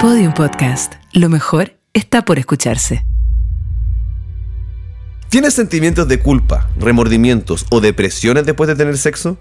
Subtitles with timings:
[0.00, 0.92] Podium Podcast.
[1.12, 3.04] Lo mejor está por escucharse.
[5.28, 9.38] ¿Tienes sentimientos de culpa, remordimientos o depresiones después de tener sexo?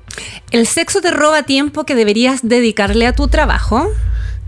[0.49, 3.87] ¿El sexo te roba tiempo que deberías dedicarle a tu trabajo?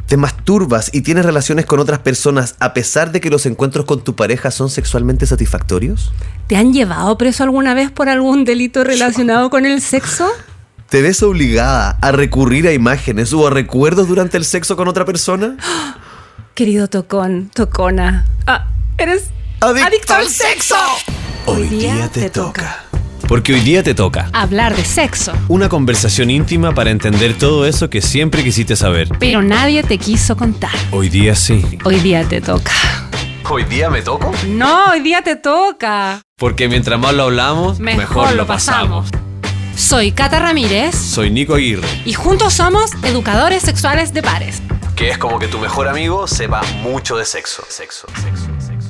[0.08, 4.04] ¿Te masturbas y tienes relaciones con otras personas a pesar de que los encuentros con
[4.04, 6.12] tu pareja son sexualmente satisfactorios?
[6.48, 10.28] ¿Te han llevado preso alguna vez por algún delito relacionado con el sexo?
[10.90, 15.06] ¿Te ves obligada a recurrir a imágenes o a recuerdos durante el sexo con otra
[15.06, 15.56] persona?
[16.56, 18.26] Querido tocón, tocona.
[18.48, 19.30] Ah, eres
[19.62, 20.76] ¡Adicto, al sexo.
[21.46, 22.86] Hoy día te toca.
[23.28, 24.32] Porque hoy día te toca.
[24.34, 25.32] Hablar de sexo.
[25.48, 29.10] Una conversación íntima para entender todo eso que siempre quisiste saber.
[29.20, 30.72] Pero nadie te quiso contar.
[30.90, 31.64] Hoy día sí.
[31.84, 32.72] Hoy día te toca.
[33.48, 34.32] ¿Hoy día me toco?
[34.48, 36.22] No, hoy día te toca.
[36.36, 39.10] Porque mientras más lo hablamos, mejor, lo pasamos.
[39.80, 41.88] Soy Cata Ramírez Soy Nico Aguirre.
[42.04, 44.62] y juntos somos educadores sexuales de pares.
[44.98, 47.64] Que es como que tu mejor amigo sepa mucho de sexo.
[47.70, 48.90] Sexo, sexo, sexo.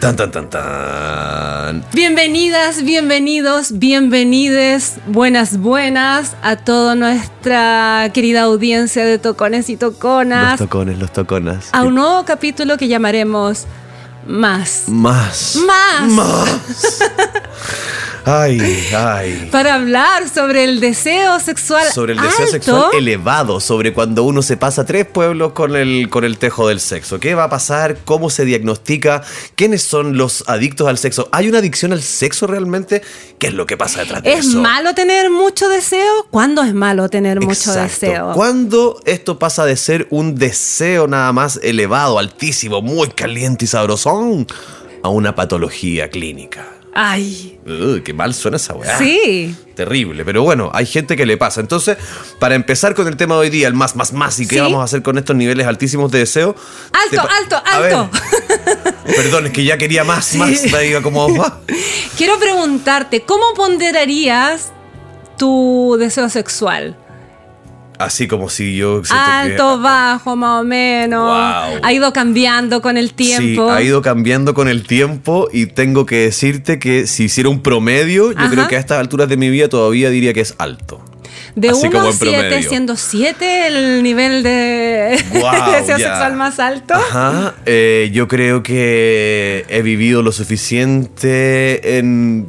[0.00, 1.84] Tan, tan, tan, tan.
[1.94, 10.58] Bienvenidas, bienvenidos, bienvenides, buenas, buenas a toda nuestra querida audiencia de tocones y Los toconas
[10.58, 11.70] tocones, los toconas.
[11.72, 13.66] a un nuevo capítulo que llamaremos
[14.26, 14.84] Más.
[14.86, 15.56] Más.
[15.66, 16.10] Más.
[16.10, 16.98] Más.
[18.24, 19.48] Ay, ay.
[19.50, 24.56] Para hablar sobre el deseo sexual Sobre el deseo sexual elevado, sobre cuando uno se
[24.56, 27.18] pasa tres pueblos con el, con el tejo del sexo.
[27.18, 27.98] ¿Qué va a pasar?
[28.04, 29.22] ¿Cómo se diagnostica?
[29.56, 31.28] ¿Quiénes son los adictos al sexo?
[31.32, 33.02] ¿Hay una adicción al sexo realmente?
[33.38, 34.60] ¿Qué es lo que pasa detrás de ¿Es eso?
[34.60, 36.26] malo tener mucho deseo?
[36.30, 38.32] ¿Cuándo es malo tener mucho deseo?
[38.34, 44.46] ¿Cuándo esto pasa de ser un deseo nada más elevado, altísimo, muy caliente y sabrosón
[45.02, 46.81] a una patología clínica?
[46.94, 48.98] Ay, Uy, qué mal suena esa weá.
[48.98, 49.56] sí.
[49.74, 51.62] Terrible, pero bueno, hay gente que le pasa.
[51.62, 51.96] Entonces,
[52.38, 54.60] para empezar con el tema de hoy día, el más, más, más, y qué Sí.
[54.60, 56.54] vamos a hacer con estos niveles altísimos de deseo.
[56.92, 57.94] Alto, alto, ver.
[57.94, 58.10] alto.
[59.06, 60.64] Perdón, es que ya quería más, más.
[60.70, 61.26] Me iba como.
[62.18, 64.72] Quiero preguntarte, ¿cómo ponderarías
[65.38, 66.96] tu deseo sexual?
[67.98, 69.02] Así como si yo.
[69.02, 71.22] que- Alto, bajo, más o menos.
[71.24, 71.80] Wow.
[71.82, 73.68] Ha ido cambiando con el tiempo.
[73.68, 77.62] Sí, ha ido cambiando con el tiempo y tengo que decirte que si hiciera un
[77.62, 78.50] promedio, yo Ajá.
[78.50, 81.04] creo que a estas alturas de mi vida todavía diría que es alto.
[81.54, 82.68] De así 1 como a en 7, promedio.
[82.68, 85.22] siendo 7 el nivel de
[85.72, 86.94] deseo sexual más alto.
[86.94, 92.48] Ajá, eh, yo creo que he vivido lo suficiente en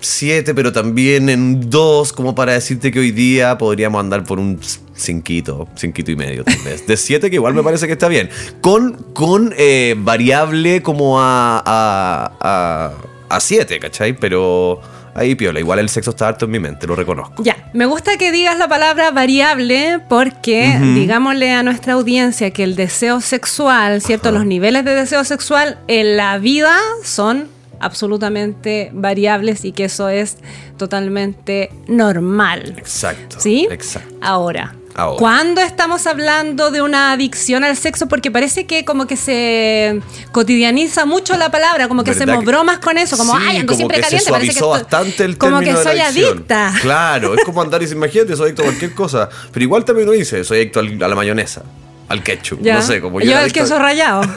[0.00, 4.60] siete, pero también en dos, como para decirte que hoy día podríamos andar por un
[4.96, 6.86] cinquito, cinquito y medio tal vez.
[6.86, 8.30] De siete que igual me parece que está bien.
[8.60, 12.92] Con, con eh, variable como a, a, a,
[13.28, 14.14] a siete, ¿cachai?
[14.14, 14.80] Pero
[15.14, 17.42] ahí piola, igual el sexo está harto en mi mente, lo reconozco.
[17.42, 22.76] Ya, me gusta que digas la palabra variable porque digámosle a nuestra audiencia que el
[22.76, 24.30] deseo sexual, ¿cierto?
[24.30, 27.48] Los niveles de deseo sexual en la vida son
[27.80, 30.36] absolutamente variables y que eso es
[30.76, 32.74] totalmente normal.
[32.78, 33.36] Exacto.
[33.40, 33.66] ¿Sí?
[33.70, 34.14] Exacto.
[34.20, 34.74] Ahora.
[34.94, 35.18] Ahora.
[35.18, 38.08] ¿Cuándo estamos hablando de una adicción al sexo?
[38.08, 40.00] Porque parece que como que se
[40.32, 43.56] cotidianiza mucho la palabra, como que ¿Verdad hacemos que- bromas con eso, como, Sí, ay,
[43.58, 46.74] ando como siempre que caliente, se parece que bastante el como que soy adicta.
[46.82, 49.28] Claro, es como andar y imagínate, soy adicto a cualquier cosa.
[49.52, 51.62] Pero igual también lo dice, soy adicto a la mayonesa,
[52.08, 52.74] al ketchup, Ya.
[52.74, 53.30] no sé, como yo.
[53.30, 54.22] yo al a- queso rayado.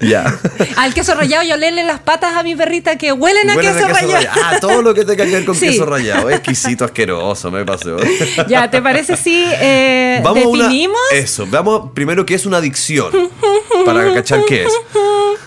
[0.00, 0.36] Ya.
[0.76, 3.86] al queso rayado yo lele las patas a mi perrita que huelen a Huelen queso,
[3.88, 4.26] rayado.
[4.44, 5.68] Ah, todo lo que tenga que ver con Sí.
[5.68, 6.28] queso rallado.
[6.30, 7.96] Exquisito, asqueroso, me pasó.
[8.48, 10.98] ya, ¿te parece si eh, Vamos a una- definimos?
[11.12, 13.12] Eso, veamos primero qué es una adicción.
[13.84, 14.72] Para cachar qué es.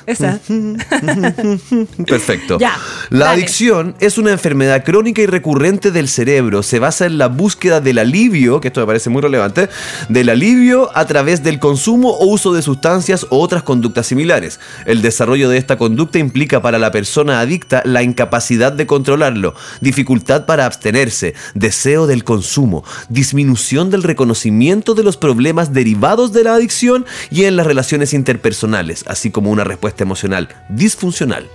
[0.06, 0.40] Esa.
[2.08, 2.58] Perfecto.
[2.60, 2.78] Ya,
[3.10, 3.42] la dale.
[3.42, 6.64] adicción es una enfermedad crónica y recurrente del cerebro.
[6.64, 9.70] Se basa en la búsqueda del alivio, que esto me parece muy relevante,
[10.10, 14.60] del alivio a través del consumo o uso de sustancias o otras conductas similares.
[14.86, 20.46] El desarrollo de esta conducta implica para la persona adicta la incapacidad de controlarlo, dificultad
[20.46, 27.06] para abstenerse, deseo del consumo, disminución del reconocimiento de los problemas derivados de la adicción
[27.32, 31.48] y en las relaciones interpersonales, así como una respuesta emocional disfuncional.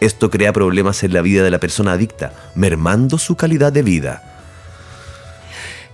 [0.00, 4.29] Esto crea problemas en la vida de la persona adicta, mermando su calidad de vida.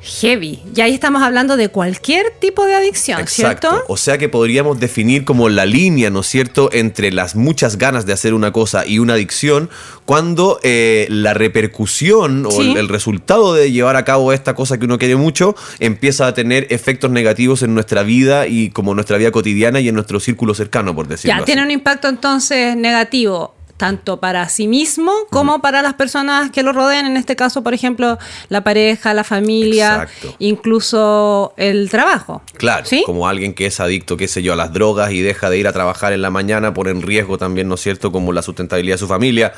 [0.06, 0.60] Heavy.
[0.74, 3.82] Y ahí estamos hablando de cualquier tipo de adicción, ¿cierto?
[3.88, 8.06] O sea que podríamos definir como la línea, ¿no es cierto?, entre las muchas ganas
[8.06, 9.68] de hacer una cosa y una adicción,
[10.04, 12.70] cuando eh, la repercusión o Sí.
[12.70, 16.34] el, el resultado de llevar a cabo esta cosa que uno quiere mucho empieza a
[16.34, 20.54] tener efectos negativos en nuestra vida y como nuestra vida cotidiana y en nuestro círculo
[20.54, 21.46] cercano, por decirlo Ya, así.
[21.46, 26.72] tiene un impacto entonces negativo tanto para sí mismo como para las personas que lo
[26.72, 28.18] rodean, en este caso, por ejemplo,
[28.48, 30.34] la pareja, la familia, Exacto.
[30.38, 32.42] incluso el trabajo.
[32.56, 33.02] Claro, ¿Sí?
[33.04, 35.66] como alguien que es adicto, qué sé yo, a las drogas y deja de ir
[35.68, 38.94] a trabajar en la mañana, pone en riesgo también, ¿no es cierto?, como la sustentabilidad
[38.94, 39.52] de su familia.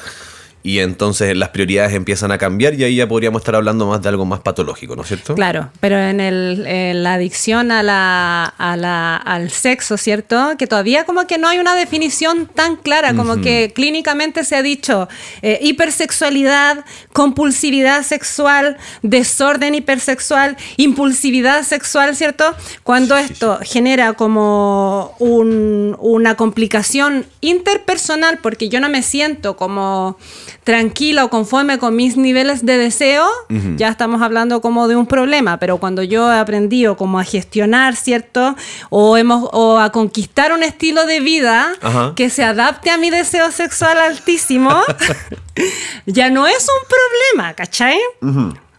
[0.69, 4.11] Y entonces las prioridades empiezan a cambiar y ahí ya podríamos estar hablando más de
[4.11, 5.35] algo más patológico, ¿no es cierto?
[5.35, 10.53] Claro, pero en, el, en la adicción a la, a la- al sexo, ¿cierto?
[10.59, 14.62] Que todavía como que no hay una definición tan clara, como que clínicamente se ha
[14.62, 15.09] dicho
[15.41, 22.44] eh, hipersexualidad, compulsividad sexual, desorden hipersexual, impulsividad sexual, ¿cierto?
[22.82, 30.19] Cuando esto genera como un- una complicación interpersonal, porque yo no me siento como
[30.64, 33.26] tranquila o conforme con mis niveles de deseo,
[33.76, 37.96] ya estamos hablando como de un problema, pero cuando yo he aprendido como a gestionar,
[37.96, 38.55] ¿cierto?
[38.90, 42.12] O, hemos, o a conquistar un estilo de vida Ajá.
[42.14, 44.82] que se adapte a mi deseo sexual altísimo,
[46.06, 47.99] ya no es un problema, ¿cachai?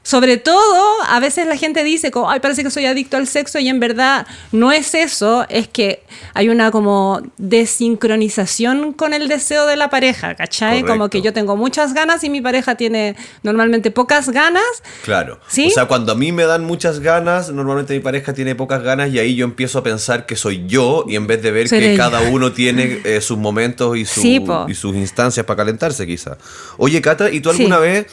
[0.01, 3.59] Sobre todo, a veces la gente dice, como, ay, parece que soy adicto al sexo
[3.59, 6.01] y en verdad no es eso, es que
[6.33, 10.83] hay una como desincronización con el deseo de la pareja, ¿cachai?
[10.83, 14.63] Como que yo tengo muchas ganas y mi pareja tiene normalmente pocas ganas.
[15.03, 15.39] Claro.
[15.47, 15.67] ¿Sí?
[15.67, 19.09] O sea, cuando a mí me dan muchas ganas, normalmente mi pareja tiene pocas ganas
[19.11, 21.95] y ahí yo empiezo a pensar que soy yo y en vez de ver que
[21.97, 24.65] cada uno tiene eh, sus momentos y, su- Sí, po.
[24.67, 26.37] y sus instancias para calentarse quizá.
[26.77, 27.57] Oye, Cata, ¿y tú Sí.
[27.63, 28.07] alguna vez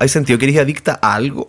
[0.00, 1.48] has sentido que eres adicta a algo?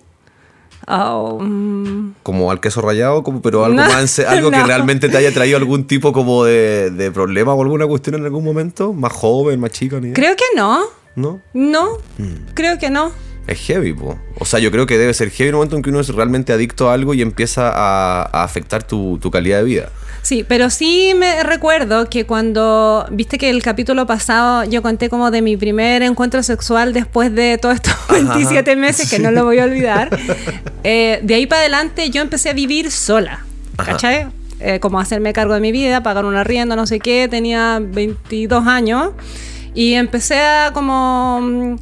[0.88, 5.18] Oh, mm, Como al queso rallado, como, pero algo No, más algo que realmente te
[5.18, 9.14] haya traído algún tipo como de, de problema o alguna cuestión en algún momento, más
[9.14, 10.14] joven, más chica, ni idea?
[10.16, 10.82] creo que no.
[11.16, 11.42] ¿no?
[11.54, 12.54] No, Mm.
[12.54, 13.12] creo que no.
[13.48, 14.20] Es heavy, po.
[14.40, 16.54] O sea, yo creo que debe ser heavy el momento en que uno es realmente
[16.54, 19.90] adicto a algo y empieza a, a afectar tu, tu calidad de vida.
[20.22, 25.32] Sí, pero sí me recuerdo que cuando, viste que el capítulo pasado yo conté como
[25.32, 29.58] de mi primer encuentro sexual después de todos estos 27 meses, que no lo voy
[29.60, 30.16] a olvidar,
[30.84, 33.44] eh, de ahí para adelante yo empecé a vivir sola,
[33.78, 33.94] Ajá.
[33.94, 34.28] ¿cachai?
[34.60, 38.68] Eh, como hacerme cargo de mi vida, pagar un arriendo, no sé qué, tenía 22
[38.68, 39.14] años
[39.74, 41.80] y empecé a como...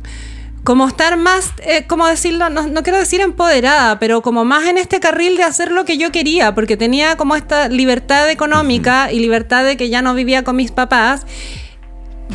[0.70, 2.52] como estar más, eh, ¿cómo decirlo?
[2.52, 5.98] No, no quiero decir empoderada, pero como más en este carril de hacer lo que
[5.98, 10.44] yo quería, porque tenía como esta libertad económica y libertad de que ya no vivía
[10.44, 11.26] con mis papás,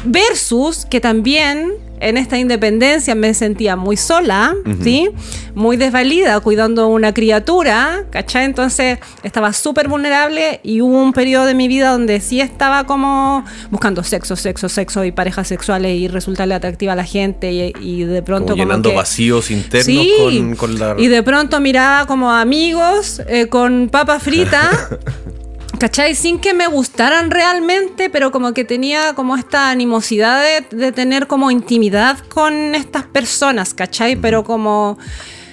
[0.05, 1.75] versus que también
[2.09, 5.09] en esta independencia me sentía muy sola, ¿sí?
[5.55, 8.45] Muy desvalida, cuidando una criatura, ¿cachai?
[8.45, 13.45] Entonces estaba súper vulnerable y hubo un periodo de mi vida donde sí estaba como
[13.71, 18.05] buscando sexo, sexo, sexo y parejas sexuales y resultarle atractiva a la gente y, y
[18.05, 20.95] de pronto Como como llenando que- vacíos internos Sí, con, con la...
[20.99, 24.71] y de pronto miraba como amigos eh, con papa frita.
[25.85, 26.15] ¿Cachai?
[26.15, 31.27] Sin que me gustaran realmente, pero como que tenía como esta animosidad de, de tener
[31.27, 34.17] como intimidad con estas personas, ¿cachai?
[34.17, 34.97] Pero como,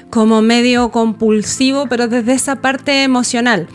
[0.10, 3.68] como medio compulsivo, pero desde esa parte emocional.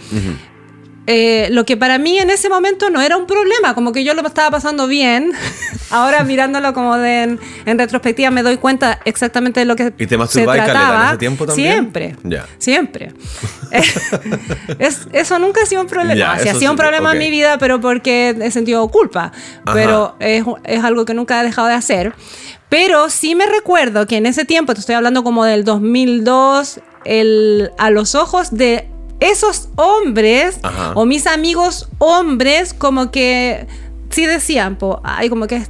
[1.08, 4.12] Eh, lo que para mí en ese momento no era un problema, como que yo
[4.14, 5.32] lo estaba pasando bien.
[5.90, 10.06] Ahora mirándolo como de en, en retrospectiva me doy cuenta exactamente de lo que ¿Y
[10.08, 11.08] te se Caleta, en trataba.
[11.10, 11.72] ese tiempo también?
[11.72, 12.16] Siempre,
[12.58, 13.12] siempre.
[14.78, 16.38] Es- eso nunca ha sido un problema.
[16.38, 19.32] Sí ha sido un problema en mi vida, pero porque he sentido culpa.
[19.64, 19.74] Ajá.
[19.74, 22.14] Pero es, es algo que nunca he dejado de hacer.
[22.68, 27.70] Pero sí me recuerdo que en ese tiempo, te estoy hablando como del 2002, el,
[27.78, 28.88] a los ojos de
[29.20, 30.92] esos hombres Ajá.
[30.94, 33.66] o mis amigos hombres, como que
[34.10, 35.62] sí decían, po, ay, como que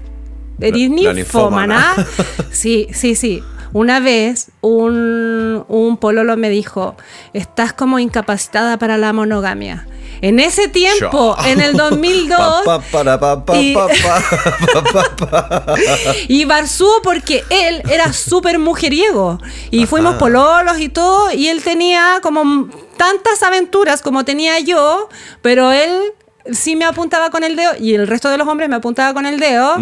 [0.61, 1.95] eres ninfómana.
[2.50, 3.43] Sí, sí, sí.
[3.76, 6.97] Una vez un, un pololo me dijo,
[7.35, 9.87] estás como incapacitada para la monogamia.
[10.23, 15.16] En ese tiempo, en el 2002, Pa, pa, para, pa, pa, y- pa, pa, pa,
[15.16, 15.76] pa, pa.
[16.28, 19.38] y Barzú porque él era súper mujeriego.
[19.71, 25.11] Y fuimos pololos y todo, y él tenía como tantas aventuras como tenía yo,
[25.42, 26.14] pero él
[26.53, 29.26] sí me apuntaba con el dedo y el resto de los hombres me apuntaba con
[29.26, 29.76] el dedo,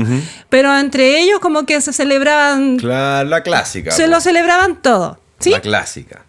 [0.48, 3.90] pero entre ellos como que se celebraban, Claro, la clásica.
[3.90, 5.18] se lo celebraban todo.
[5.40, 5.50] ¿Sí?
[5.50, 6.22] La clásica.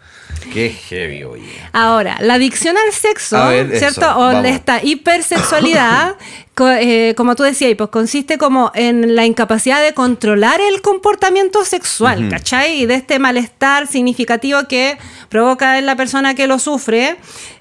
[0.54, 1.60] Qué heavy, oye.
[1.74, 4.02] Ahora, la adicción al sexo, ver, ¿cierto?
[4.02, 4.46] eso, o vamos.
[4.46, 6.16] esta hipersexualidad,
[6.56, 11.64] co- eh, como tú decías, pues consiste como en la incapacidad de controlar el comportamiento
[11.66, 12.82] sexual, ¿cachai?
[12.82, 14.98] Y de este malestar significativo que
[15.30, 17.18] provoca en la persona que lo sufre.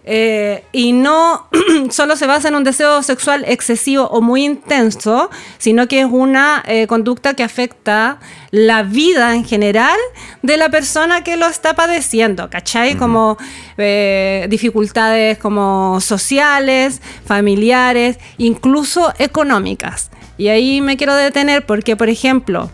[0.07, 1.49] eh, y no
[1.91, 6.63] solo se basa en un deseo sexual excesivo o muy intenso, sino que es una
[6.67, 8.19] eh, conducta que afecta
[8.51, 9.97] la vida en general
[10.43, 12.97] de la persona que lo está padeciendo, ¿cachai?
[12.97, 13.39] Como
[13.79, 20.11] eh, dificultades como sociales, familiares, incluso incluso económicas.
[20.37, 22.71] Y ahí me quiero detener porque, por ejemplo,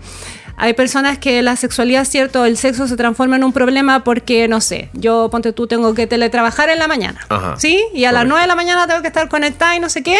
[0.56, 4.60] hay personas que la sexualidad, cierto, el sexo se transforma en un problema porque, no
[4.60, 7.20] sé, yo, ponte tú, tengo que teletrabajar en la mañana.
[7.28, 7.54] Ajá.
[7.58, 7.80] ¿Sí?
[7.94, 8.28] Y a las Correcto.
[8.30, 10.16] 9 de la mañana tengo que estar conectada y no sé qué.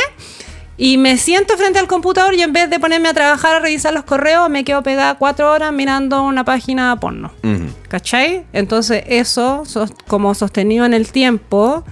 [0.77, 3.93] Y me siento frente al computador y en vez de ponerme a trabajar, a revisar
[3.93, 7.33] los correos, me quedo pegada cuatro horas mirando una página porno.
[7.43, 7.67] Ujú.
[7.89, 8.45] ¿Cachai?
[8.53, 9.65] Entonces eso,
[10.07, 11.85] como sostenido en el tiempo,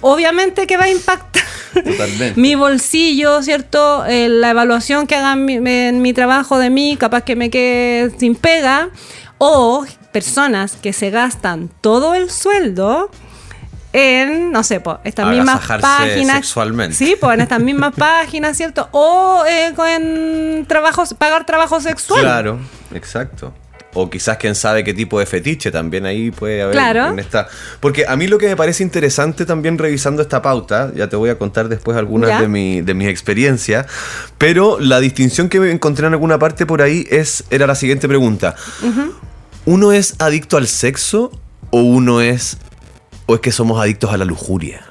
[0.00, 1.42] obviamente que va a impactar
[1.74, 2.34] Totalmente.
[2.40, 4.04] mi bolsillo, ¿cierto?
[4.06, 8.10] Eh, la evaluación que hagan mi- en mi trabajo de mí, capaz que me quede
[8.18, 8.88] sin pega.
[9.38, 13.10] O personas que se gastan todo el sueldo
[13.92, 16.36] en, no sé, pues, estas mismas páginas.
[16.36, 16.94] sexualmente.
[16.96, 18.88] Sí, pues en estas mismas páginas, ¿cierto?
[18.92, 22.20] O eh, en trabajos, pagar trabajo sexual.
[22.22, 22.58] Claro,
[22.94, 23.52] exacto.
[23.94, 27.06] O quizás quién sabe qué tipo de fetiche también ahí puede haber Claro.
[27.08, 27.48] en esta.
[27.80, 31.30] Porque a mí lo que me parece interesante también revisando esta pauta, ya te voy
[31.30, 32.40] a contar después algunas Ya.
[32.42, 33.86] de, mi- de mis experiencias,
[34.38, 38.06] pero la distinción que me encontré en alguna parte por ahí es era la siguiente
[38.06, 38.54] pregunta.
[39.64, 41.32] ¿Uno es adicto al sexo
[41.70, 42.58] o uno es
[43.26, 44.85] o es que somos adictos a la lujuria?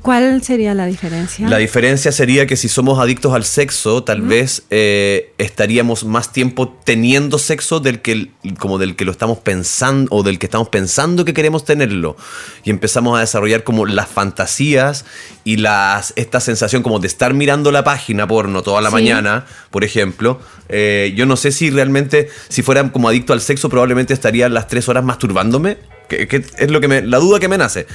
[0.00, 1.46] ¿Cuál sería la diferencia?
[1.46, 6.74] La diferencia sería que si somos adictos al sexo, tal vez eh, estaríamos más tiempo
[6.84, 11.26] teniendo sexo del que como del que lo estamos pensando o del que estamos pensando
[11.26, 12.16] que queremos tenerlo
[12.64, 15.04] y empezamos a desarrollar como las fantasías
[15.44, 18.94] y las esta sensación como de estar mirando la página porno toda la Sí.
[18.94, 20.40] mañana, por ejemplo.
[20.70, 24.66] Eh, yo no sé si realmente si fuera como adicto al sexo probablemente estaría las
[24.66, 25.76] tres horas masturbándome,
[26.08, 27.86] que, que es lo que me la duda que me nace.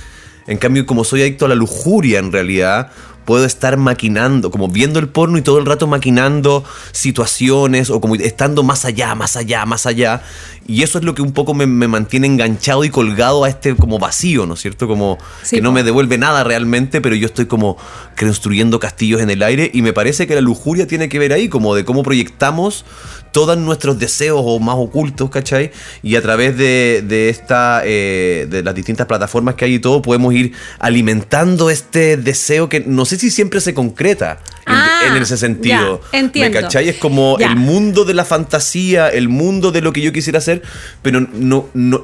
[0.50, 2.90] En cambio, como soy adicto a la lujuria en realidad,
[3.30, 8.16] puedo estar maquinando, como viendo el porno y todo el rato maquinando situaciones o como
[8.16, 10.24] estando más allá, más allá, más allá.
[10.66, 13.76] Y eso es lo que un poco me, me mantiene enganchado y colgado a este
[13.76, 14.88] como vacío, ¿no es cierto?
[14.88, 17.78] Como Sí, que no me devuelve nada realmente, pero yo estoy como
[18.18, 21.50] construyendo castillos en el aire y me parece que la lujuria tiene que ver ahí,
[21.50, 22.84] como de cómo proyectamos
[23.32, 25.72] todos nuestros deseos o más ocultos, ¿cachai?
[26.02, 30.02] Y a través de, de esta, eh, de las distintas plataformas que hay y todo,
[30.02, 35.22] podemos ir alimentando este deseo que no sé si siempre se concreta en, Ah, en
[35.22, 36.02] ese sentido.
[36.12, 36.58] ya, entiendo.
[36.58, 36.90] ¿Me cachai?
[36.90, 37.48] Es como Ya.
[37.48, 40.62] el mundo de la fantasía, el mundo de lo que yo quisiera hacer,
[41.02, 42.04] pero no, no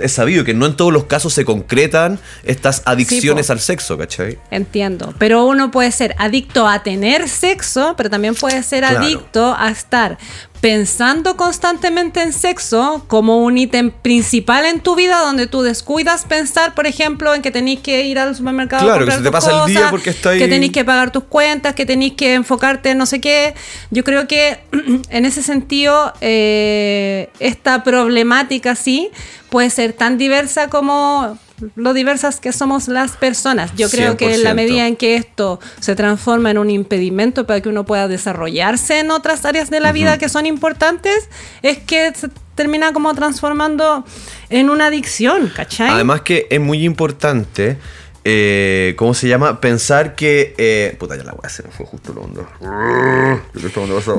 [0.00, 4.38] es sabido que no en todos los casos se concretan estas adicciones al sexo, ¿cachai?
[4.52, 9.00] Entiendo, pero uno puede ser adicto a tener sexo, pero también puede ser Claro.
[9.04, 10.16] adicto a estar
[10.60, 16.74] pensando constantemente en sexo como un ítem principal en tu vida donde tú descuidas pensar,
[16.74, 19.32] por ejemplo, en que tenéis que ir al supermercado Claro, a comprar que se te
[19.32, 22.90] pasa el día porque ahí- que tenéis que pagar tus cuentas, que tenéis que enfocarte
[22.90, 23.54] en no sé qué.
[23.90, 24.60] Yo creo que
[25.10, 29.10] en ese sentido eh, esta problemática sí
[29.48, 31.38] puede ser tan diversa como
[31.74, 33.72] lo diversas que somos las personas.
[33.76, 34.54] Yo creo que en la 100%.
[34.54, 39.10] medida en que esto se transforma en un impedimento para que uno pueda desarrollarse en
[39.10, 41.28] otras áreas de la vida que son importantes,
[41.62, 44.04] es que se termina como transformando
[44.48, 45.90] en una adicción, ¿cachai?
[45.90, 47.78] Además que es muy importante,
[48.24, 49.60] eh, ¿cómo se llama?
[49.60, 50.54] Pensar que...
[50.58, 52.46] eh, puta, ya la voy a hacer, fue justo lo hondo.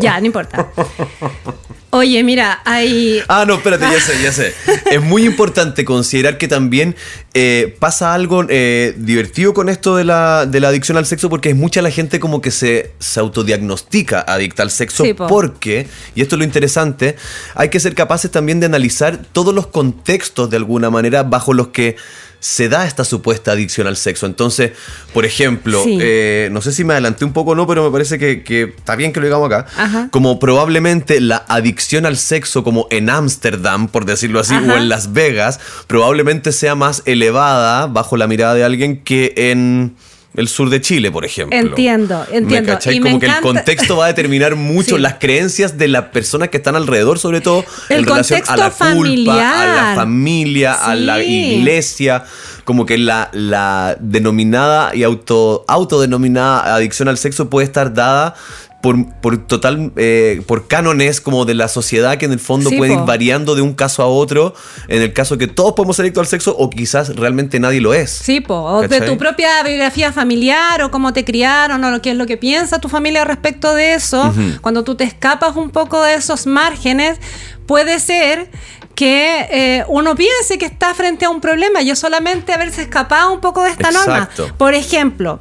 [0.01, 0.67] ya, no importa.
[1.93, 3.21] Oye, mira, hay...
[3.27, 4.53] Ah, no, espérate, ya sé, ya sé.
[4.89, 6.95] Es muy importante considerar que también
[7.33, 11.49] eh, pasa algo eh, divertido con esto de la, de la adicción al sexo porque
[11.49, 15.27] es mucha la gente como que se, se autodiagnostica adicta al sexo Sí, po.
[15.27, 17.17] porque, y esto es lo interesante,
[17.55, 21.67] hay que ser capaces también de analizar todos los contextos de alguna manera bajo los
[21.69, 21.97] que
[22.41, 24.25] se da esta supuesta adicción al sexo.
[24.25, 24.71] Entonces,
[25.13, 25.97] por ejemplo, Sí.
[26.01, 28.63] eh, no sé si me adelanté un poco o no, pero me parece que, que
[28.75, 29.67] está bien que lo digamos acá.
[29.77, 30.07] Ajá.
[30.11, 34.73] Como probablemente la adicción al sexo, como en Ámsterdam, por decirlo así, Ajá.
[34.73, 39.95] o en Las Vegas, probablemente sea más elevada bajo la mirada de alguien que en
[40.33, 41.57] el sur de Chile, por ejemplo.
[41.57, 42.77] Entiendo, entiendo.
[42.85, 42.93] ¿Me?
[42.93, 45.01] Y me como que el contexto va a determinar mucho Sí.
[45.01, 48.69] las creencias de las personas que están alrededor, sobre todo El en relación a la
[48.71, 49.95] contexto culpa, a la familiar.
[49.95, 52.23] familia, a la iglesia,
[52.63, 58.35] como que la, la denominada y auto, autodenominada adicción al sexo puede estar dada
[58.81, 62.77] por, por total, eh, por cánones como de la sociedad que en el fondo Sí,
[62.77, 64.53] puede ir variando de un caso a otro,
[64.87, 67.93] en el caso que todos podemos ser adictos al sexo o quizás realmente nadie lo
[67.93, 68.09] es.
[68.09, 72.11] Sí, po, o de tu propia biografía familiar o cómo te criaron o lo que
[72.11, 74.33] es lo que piensa tu familia respecto de eso.
[74.61, 77.19] Cuando tú te escapas un poco de esos márgenes,
[77.65, 78.49] puede ser
[78.95, 81.81] que eh, uno piense que está frente a un problema.
[81.81, 84.43] Yo solamente haberse escapado un poco de esta Exacto.
[84.43, 84.57] norma.
[84.57, 85.39] Por ejemplo,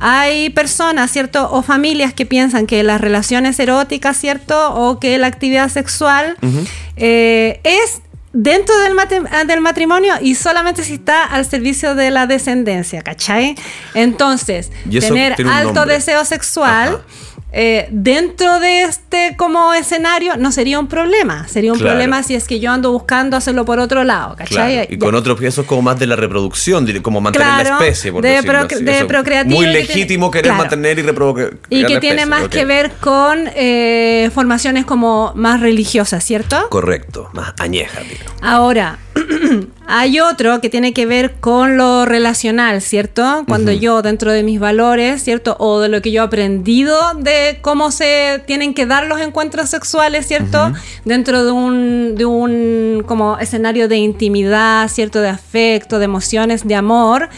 [0.00, 1.50] hay personas, ¿cierto?
[1.52, 4.74] O familias que piensan que las relaciones eróticas, ¿cierto?
[4.74, 6.36] O que la actividad sexual
[6.96, 8.00] eh, es
[8.32, 8.92] dentro del,
[9.30, 13.56] ah, del matrimonio y solamente si está al servicio de la descendencia, ¿cachai?
[13.94, 15.94] Entonces, tener alto nombre.
[15.94, 17.00] deseo sexual Ajá.
[17.52, 21.48] Eh, dentro de este como escenario no sería un problema.
[21.48, 21.92] Sería un Claro.
[21.94, 24.72] problema si es que yo ando buscando hacerlo por otro lado, ¿cachai?
[24.74, 28.12] Claro, y Ya- con otros es como más de la reproducción, como mantener la especie,
[28.12, 28.46] por de así.
[28.84, 31.58] de procreativo Muy tiene- legítimo querer mantener y reproducir.
[31.68, 36.68] Y que tiene más que ver con eh, formaciones como más religiosas, ¿cierto?
[36.70, 38.30] Correcto, más añeja, digo.
[38.42, 38.98] Ahora,
[39.86, 43.44] hay otro que tiene que ver con lo relacional, ¿cierto?
[43.48, 45.56] Cuando yo dentro de mis valores, ¿cierto?
[45.58, 49.70] O de lo que yo he aprendido de cómo se tienen que dar los encuentros
[49.70, 50.72] sexuales, ¿cierto?
[51.04, 55.20] Dentro de un, de un como escenario de intimidad, ¿cierto?
[55.20, 57.28] De afecto, de emociones, de amor.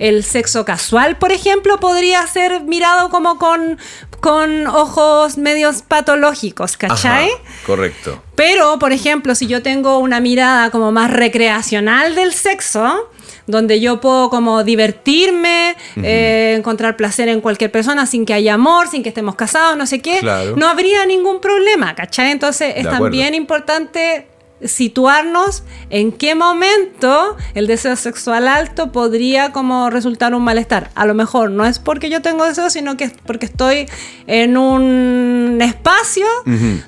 [0.00, 3.78] El sexo casual, por ejemplo, podría ser mirado como con,
[4.20, 7.26] con ojos medios patológicos, ¿cachai?
[7.28, 8.20] Ajá, correcto.
[8.34, 13.08] Pero, por ejemplo, si yo tengo una mirada como más recreacional del sexo,
[13.46, 18.88] donde yo puedo como divertirme, eh, encontrar placer en cualquier persona sin que haya amor,
[18.88, 20.56] sin que estemos casados, no sé qué, Claro.
[20.56, 22.30] no habría ningún problema, ¿cachai?
[22.30, 24.28] Entonces es también importante
[24.64, 30.90] situarnos en qué momento el deseo sexual alto podría como resultar un malestar.
[30.94, 33.86] A lo mejor no es porque yo tengo deseo, sino que es porque estoy
[34.26, 36.26] en un espacio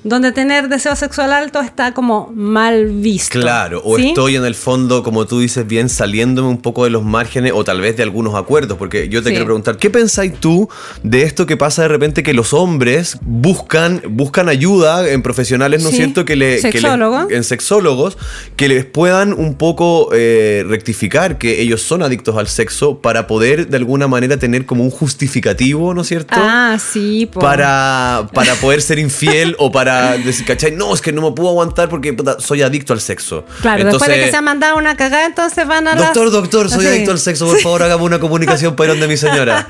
[0.03, 3.39] donde tener deseo sexual alto está como mal visto.
[3.39, 4.09] Claro, o ¿sí?
[4.09, 7.63] estoy en el fondo, como tú dices bien, saliéndome un poco de los márgenes o
[7.63, 9.33] tal vez de algunos acuerdos, porque yo te Sí.
[9.33, 10.69] quiero preguntar, ¿qué pensáis tú
[11.03, 15.89] de esto que pasa de repente que los hombres buscan, buscan ayuda en profesionales, ¿no
[15.89, 16.01] es Sí.
[16.03, 16.25] cierto?
[16.25, 17.27] Que le, que le- Sexólogo.
[17.29, 18.17] en sexólogos,
[18.57, 23.67] que les puedan un poco eh, rectificar que ellos son adictos al sexo para poder
[23.67, 26.35] de alguna manera tener como un justificativo, ¿no es cierto?
[26.37, 27.39] Ah, sí, po.
[27.39, 30.71] para, para poder ser infiel o para decir, ¿cachai?
[30.71, 33.45] No, es que no me puedo aguantar porque soy adicto al sexo.
[33.61, 36.69] Claro, después de que se ha mandado una cagada, entonces van a las- Doctor, doctor,
[36.69, 36.87] soy Sí.
[36.87, 39.67] adicto al sexo, por favor, hagamos una comunicación para donde mi señora.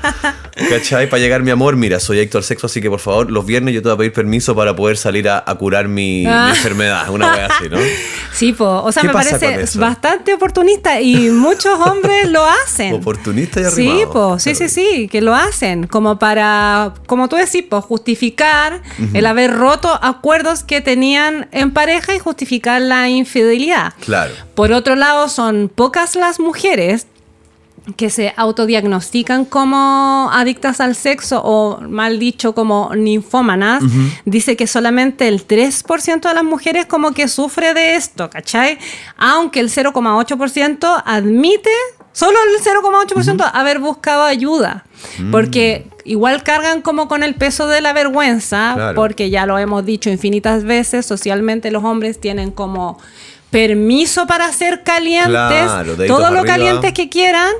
[0.68, 1.08] ¿Cachai?
[1.08, 3.74] Para llegar mi amor, mira, soy adicto al sexo, así que por favor, los viernes
[3.74, 6.44] yo te voy a pedir permiso para poder salir a, a curar mi, Ah.
[6.46, 7.08] mi enfermedad.
[7.10, 7.78] Una wea así, ¿no?
[8.34, 8.82] Sí, po.
[8.82, 12.94] o sea, ¿Qué me parece bastante oportunista y muchos hombres lo hacen.
[12.94, 14.10] Oportunista y Sí, arrimado.
[14.12, 19.26] po, sí, sí, sí, que lo hacen, como para, como tú decís, pues justificar el
[19.26, 23.94] haber roto acuerdos que tenían en pareja y justificar la infidelidad.
[24.00, 24.34] Claro.
[24.56, 27.06] Por otro lado, son pocas las mujeres
[27.96, 33.82] que se autodiagnostican como adictas al sexo o mal dicho como ninfómanas,
[34.24, 38.78] dice que solamente el 3% de las mujeres como que sufre de esto, ¿cachai?
[39.16, 41.70] Aunque el 0,8% admite,
[42.14, 44.86] solo el 0,8% haber buscado ayuda,
[45.30, 48.94] porque igual cargan como con el peso de la vergüenza, Claro.
[48.94, 52.98] porque ya lo hemos dicho infinitas veces, socialmente los hombres tienen como
[53.50, 56.44] permiso para ser calientes, Claro, todo lo arriba.
[56.44, 57.50] calientes que quieran,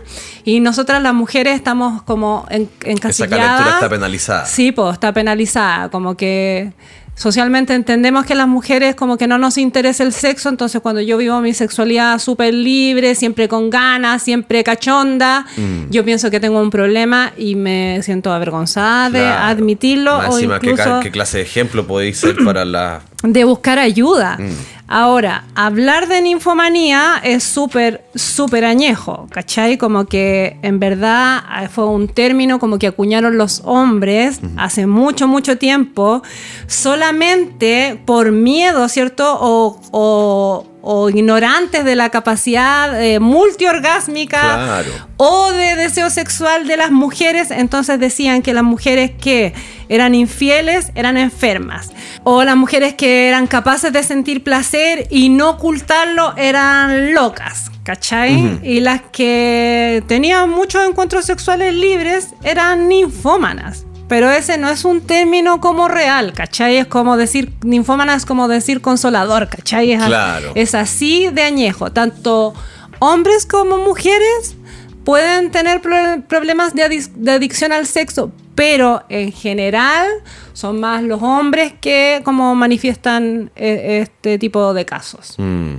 [0.45, 3.39] y nosotras las mujeres estamos como en, encasilladas.
[3.39, 4.47] calentura está penalizada.
[4.47, 6.73] Sí, pues está penalizada, como que
[7.15, 11.17] socialmente entendemos que las mujeres como que no nos interesa el sexo, entonces cuando yo
[11.17, 15.91] vivo mi sexualidad súper libre, siempre con ganas, siempre cachonda, Mm.
[15.91, 20.45] yo pienso que tengo un problema y me siento avergonzada de admitirlo Más o ¿qué,
[20.45, 24.37] incluso ca- qué clase de ejemplo podéis ser para la de buscar ayuda.
[24.39, 24.51] Mm.
[24.87, 29.79] Ahora, hablar de ninfomanía es súper, súper añejo, ¿cachai?
[29.79, 35.27] Como que en verdad eh, fue un término como que acuñaron los hombres hace mucho,
[35.27, 36.23] mucho tiempo,
[36.67, 39.39] solamente por miedo, ¿cierto?
[39.41, 44.91] O, o- o ignorantes de la capacidad eh, multiorgásmica Claro.
[45.17, 49.55] o de deseo sexual de las mujeres, entonces decían que las mujeres que
[49.89, 51.91] eran infieles eran enfermas,
[52.23, 57.71] o las mujeres que eran capaces de sentir placer y no ocultarlo eran locas.
[57.85, 58.61] ¿Cachai?
[58.63, 63.85] Y las que tenían muchos encuentros sexuales libres eran ninfómanas.
[64.09, 66.77] Pero ese no es un término como real, ¿cachai?
[66.77, 69.93] Es como decir, ninfómana es como decir consolador, ¿cachai?
[69.93, 70.53] Es, Claro.
[70.55, 71.91] es así de añejo.
[71.91, 72.55] Tanto
[72.99, 74.57] hombres como mujeres
[75.05, 80.07] pueden tener pro- problemas de, adic- de adicción al sexo, pero en general
[80.53, 85.35] son más los hombres que como manifiestan eh, este tipo de casos.
[85.39, 85.77] Mm.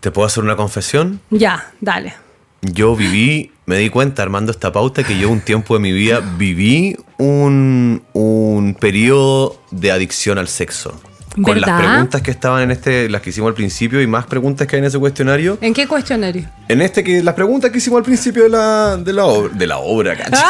[0.00, 1.20] ¿Te puedo hacer una confesión?
[1.30, 2.14] Ya, dale.
[2.62, 6.20] Yo viví, me di cuenta armando esta pauta que yo un tiempo de mi vida
[6.36, 11.00] viví un, un periodo de adicción al sexo.
[11.42, 14.66] Con las preguntas que estaban en este, las que hicimos al principio y más preguntas
[14.66, 15.56] que hay en ese cuestionario.
[15.62, 16.46] ¿En qué cuestionario?
[16.68, 19.66] En este que las preguntas que hicimos al principio de la, de la obra, de
[19.66, 20.42] la obra, ¿cachai?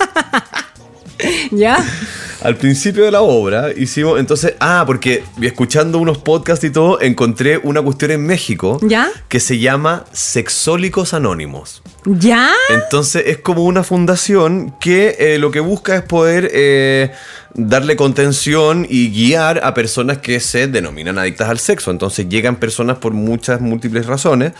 [1.52, 1.78] ¿Ya?
[2.42, 7.58] Al principio de la obra hicimos, entonces, ah, porque escuchando unos podcasts y todo, encontré
[7.58, 9.10] una cuestión en México ¿Ya?
[9.28, 11.82] que se llama Sexólicos Anónimos.
[12.06, 12.50] ¿Ya?
[12.70, 17.10] Entonces es como una fundación que eh, lo que busca es poder eh,
[17.54, 21.90] darle contención y guiar a personas que se denominan adictas al sexo.
[21.90, 24.52] Entonces llegan personas por muchas múltiples razones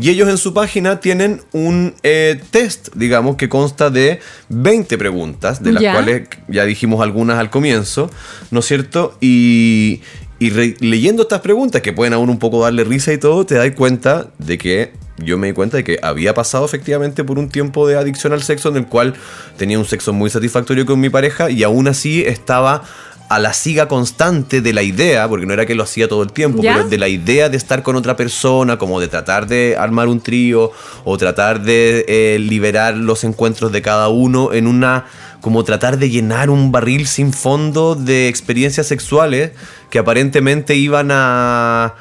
[0.00, 5.62] y ellos en su página tienen un eh, test, digamos, que consta de 20 preguntas,
[5.62, 5.92] de las Ya.
[5.92, 8.10] cuales ya dijimos algunas al comienzo,
[8.50, 9.18] ¿no es cierto?
[9.20, 10.00] Y,
[10.38, 13.70] y leyendo estas preguntas, que pueden aún un poco darle risa y todo, te das
[13.72, 17.86] cuenta de que yo me di cuenta de que había pasado efectivamente por un tiempo
[17.88, 19.14] de adicción al sexo en el cual
[19.56, 22.82] tenía un sexo muy satisfactorio con mi pareja y aún así estaba
[23.28, 26.32] a la siga constante de la idea, porque no era que lo hacía todo el
[26.32, 26.74] tiempo, ¿Ya?
[26.74, 30.20] pero de la idea de estar con otra persona, como de tratar de armar un
[30.20, 30.70] trío
[31.04, 35.06] o tratar de eh, liberar los encuentros de cada uno en una
[35.40, 39.52] como tratar de llenar un barril sin fondo de experiencias sexuales
[39.90, 41.94] que aparentemente iban a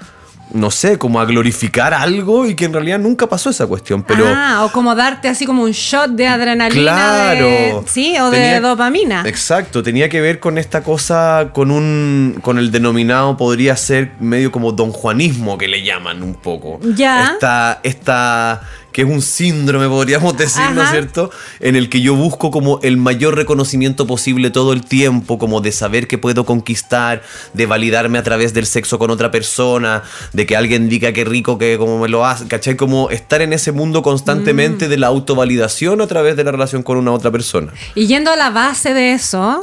[0.54, 4.26] no sé, como a glorificar algo y que en realidad nunca pasó esa cuestión, pero
[4.28, 6.82] ah, o como darte así como un shot de adrenalina.
[6.94, 7.46] Claro.
[7.46, 9.24] de- sí, o de dopamina.
[9.26, 14.52] Exacto, tenía que ver con esta cosa, con un, con el denominado, podría ser medio
[14.52, 16.80] como don Juanismo que le llaman un poco.
[16.96, 17.32] Ya.
[17.34, 18.62] Esta, esta,
[18.96, 21.30] que es un síndrome, podríamos decir, ¿no es cierto?
[21.60, 25.74] En el que yo busco como el mayor reconocimiento posible todo el tiempo, como de
[25.74, 27.22] saber que puedo conquistar,
[27.54, 31.58] de validarme a través del sexo con otra persona, de que alguien diga qué rico
[31.58, 32.78] que como me lo hace, ¿cachai?
[32.78, 34.04] Como estar en ese mundo Mm.
[34.04, 37.74] constantemente de la autovalidación a través de la relación con una otra persona.
[37.96, 39.62] Y yendo a la base de eso,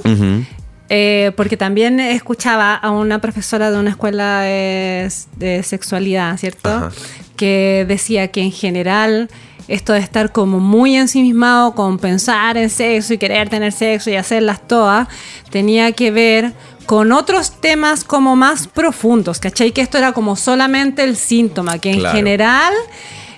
[0.91, 6.69] eh, porque también escuchaba a una profesora de una escuela de, de sexualidad, ¿cierto?
[6.69, 6.91] Ajá.
[7.37, 9.29] Que decía que en general
[9.69, 14.17] esto de estar como muy ensimismado con pensar en sexo y querer tener sexo y
[14.17, 15.09] hacerlas todas,
[15.51, 16.53] tenía que ver
[16.87, 19.71] con otros temas como más profundos, ¿cachai?
[19.73, 22.17] Que esto era como solamente el síntoma, que en Claro.
[22.17, 22.75] general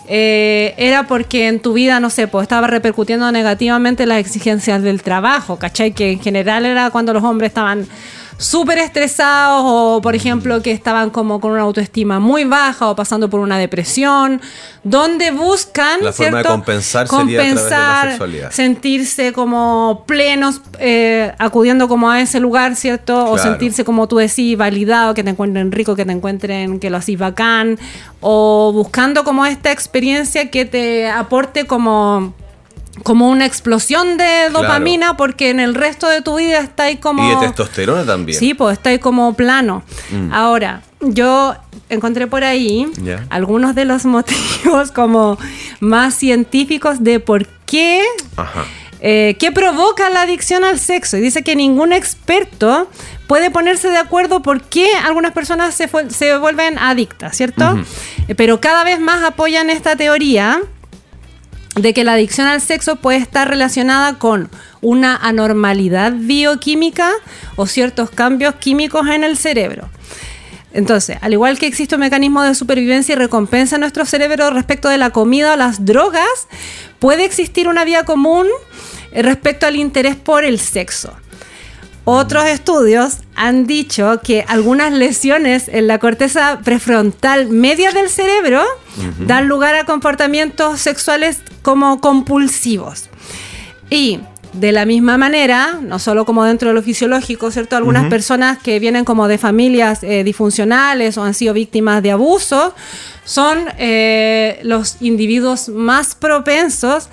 [0.09, 5.03] eh, era porque en tu vida, no sé, pues estaba repercutiendo negativamente las exigencias del
[5.03, 5.93] trabajo, ¿cachai?
[5.93, 7.87] Que en general era cuando los hombres estaban
[8.37, 13.31] súper estresados o, por ejemplo, que estaban como con una autoestima muy baja o pasando
[13.31, 14.41] por una depresión,
[14.83, 18.51] donde buscan, La forma de compensar sería a través de la Compensar, sexualidad.
[18.51, 23.31] sentirse como plenos, eh, acudiendo como a ese lugar, ¿cierto?
[23.31, 26.99] O sentirse como tú decís, validado, que te encuentren rico, que te encuentren que lo
[26.99, 27.79] hacís bacán,
[28.21, 32.35] o buscando como esta experiencia que te aporte como
[33.03, 37.25] como una explosión de dopamina porque en el resto de tu vida está ahí como
[37.27, 38.39] Y de testosterona también.
[38.39, 39.83] Sí, pues está ahí como plano.
[40.33, 41.55] Ahora, yo
[41.89, 42.87] encontré por ahí
[43.31, 45.39] algunos de los motivos como
[45.81, 48.03] más científicos de por qué,
[48.37, 48.65] Ajá.
[49.01, 51.17] eh, qué provoca la adicción al sexo.
[51.17, 52.89] Y dice que ningún experto
[53.27, 57.79] puede ponerse de acuerdo por qué algunas personas se, se vuelven adictas, ¿cierto?
[58.29, 60.61] Eh, Pero cada vez más apoyan esta teoría
[61.75, 64.49] de que la adicción al sexo puede estar relacionada con
[64.81, 67.11] una anormalidad bioquímica
[67.57, 69.89] o ciertos cambios químicos en el cerebro.
[70.73, 74.89] Entonces, al igual que existe un mecanismo de supervivencia y recompensa en nuestro cerebro respecto
[74.89, 76.49] de la comida o las drogas,
[76.99, 78.47] puede existir una vía común
[79.13, 81.15] eh, respecto al interés por el sexo.
[82.05, 88.63] Otros estudios han dicho que algunas lesiones en la corteza prefrontal media del cerebro
[89.21, 93.09] dan lugar a comportamientos sexuales como compulsivos.
[93.89, 94.21] Y
[94.53, 97.77] de la misma manera, no solo como dentro de lo fisiológico, ¿cierto?
[97.77, 102.75] Algunas personas que vienen como de familias eh, disfuncionales o han sido víctimas de abuso
[103.25, 107.09] son eh, los individuos más propensos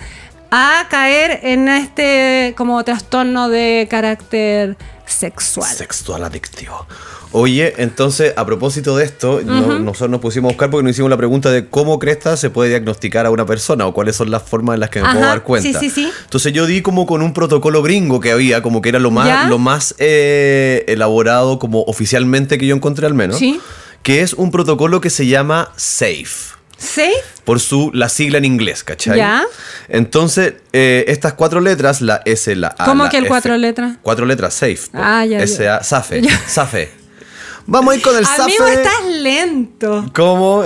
[0.54, 5.74] a caer en este como trastorno de carácter sexual.
[5.74, 6.86] Sexual adictivo.
[7.34, 11.08] Oye, entonces, a propósito de esto, no- nosotros nos pusimos a buscar porque nos hicimos
[11.10, 14.42] la pregunta de cómo cresta se puede diagnosticar a una persona o cuáles son las
[14.42, 15.80] formas en las que me puedo dar cuenta.
[15.80, 16.12] sí, sí, sí.
[16.24, 19.26] Entonces yo di como con un protocolo gringo que había, como que era lo más,
[19.28, 19.44] ¿Ya?
[19.48, 23.38] lo más eh, elaborado como oficialmente que yo encontré al menos.
[23.38, 23.58] Sí.
[24.02, 26.60] Que es un protocolo que se llama SAFE.
[26.82, 27.12] ¿Safe?
[27.44, 29.16] por su la sigla en inglés, ¿cachai?
[29.18, 29.44] Ya.
[29.88, 32.84] Entonces, eh, estas cuatro letras, la S, la A.
[32.84, 33.96] ¿Cómo la que el F, cuatro letras?
[34.02, 34.80] Cuatro letras, safe.
[34.92, 35.38] Ah, ya.
[35.40, 36.20] S-A, SAFE.
[36.22, 36.38] Ya.
[36.46, 36.90] SAFE.
[37.66, 38.42] Vamos a ir con el SAFE.
[38.42, 40.10] Amigo, estás lento.
[40.14, 40.62] ¿Cómo?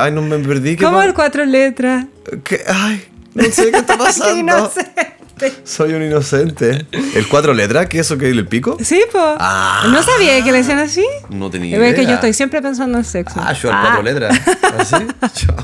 [0.00, 0.76] Ay, no me perdí.
[0.76, 2.06] ¿Qué ¿Cómo el cuatro letras?
[2.44, 4.36] qué- Ay, no sé qué está pasando.
[4.38, 5.15] Inocente.
[5.64, 6.86] Soy un inocente.
[7.14, 7.86] ¿El cuatro letras?
[7.86, 8.76] ¿Qué es eso que el pico?
[8.82, 9.18] Sí, po.
[9.38, 9.86] Ah.
[9.90, 11.04] ¿No sabía que le decían así?
[11.30, 12.08] No tenía Es que idea.
[12.10, 13.38] yo estoy siempre pensando en sexo.
[13.42, 13.80] Ah, yo al Ah.
[13.82, 14.40] cuatro letras.
[14.78, 14.96] ¿Así?
[15.46, 15.54] Yo.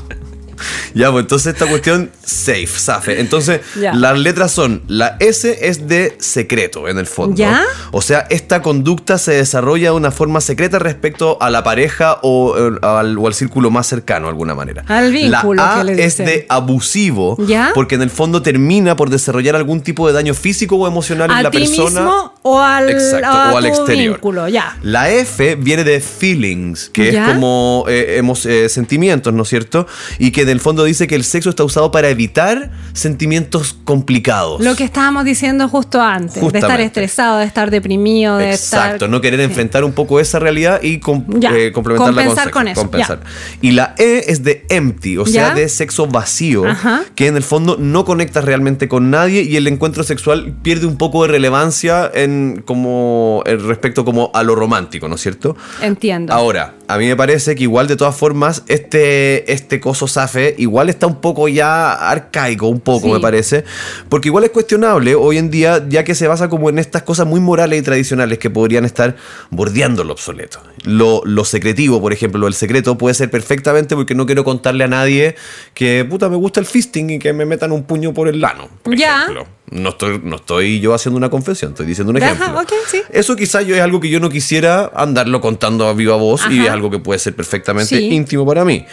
[0.93, 3.19] Ya, pues entonces esta cuestión, safe, safe.
[3.19, 3.93] Entonces, Ya.
[3.93, 7.35] las letras son, la S es de secreto, en el fondo.
[7.35, 7.63] ¿Ya?
[7.91, 12.55] O sea, esta conducta se desarrolla de una forma secreta respecto a la pareja o,
[12.57, 14.83] eh, al, o al círculo más cercano, de alguna manera.
[14.87, 17.71] Al vínculo La A que es de abusivo, ¿Ya?
[17.73, 21.37] porque en el fondo termina por desarrollar algún tipo de daño físico o emocional en
[21.37, 22.01] ¿A la persona.
[22.01, 24.13] mismo o al, Exacto, a o al exterior.
[24.15, 24.47] vínculo?
[24.47, 24.77] Ya.
[24.83, 27.27] La F viene de feelings, que ¿Ya?
[27.27, 29.87] es como eh, hemos, eh, sentimientos, ¿no es cierto?
[30.19, 34.61] Y que en el fondo dice que el sexo está usado para evitar sentimientos complicados.
[34.61, 39.09] Lo que estábamos diciendo justo antes, de estar estresado, de estar deprimido, de Exacto, estar...
[39.09, 42.81] no querer enfrentar un poco esa realidad y com- Ya, eh, complementarla compensar con, eso,
[42.81, 43.19] compensar.
[43.61, 45.55] Y la E es de empty, o sea, Ya.
[45.55, 47.03] de sexo vacío, Ajá.
[47.15, 50.97] que en el fondo no conectas realmente con nadie y el encuentro sexual pierde un
[50.97, 55.55] poco de relevancia en como en respecto como a lo romántico, ¿no es cierto?
[55.81, 56.33] Entiendo.
[56.33, 60.89] Ahora, a mí me parece que igual de todas formas este, este coso safe igual
[60.89, 63.13] está un poco ya arcaico, un poco Sí.
[63.13, 63.63] me parece,
[64.09, 67.25] porque igual es cuestionable hoy en día ya que se basa como en estas cosas
[67.25, 69.15] muy morales y tradicionales que podrían estar
[69.49, 70.59] bordeando lo obsoleto.
[70.83, 74.83] Lo, lo secretivo, por ejemplo, lo del secreto puede ser perfectamente porque no quiero contarle
[74.83, 75.35] a nadie
[75.73, 78.69] que puta me gusta el fisting y que me metan un puño por el lano,
[78.83, 79.21] por Ya.
[79.23, 79.47] ejemplo.
[79.73, 82.61] No estoy, no estoy yo haciendo una confesión, estoy diciendo un Ajá, ejemplo.
[82.89, 83.01] sí.
[83.11, 86.63] Eso quizás yo es algo que yo no quisiera andarlo contando a viva voz y
[86.63, 88.05] es algo que puede ser perfectamente Sí.
[88.13, 88.85] íntimo para mí.